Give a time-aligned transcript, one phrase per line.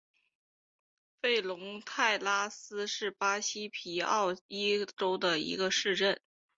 [1.21, 6.19] 弗龙泰拉斯是巴西皮奥伊州的一个市镇。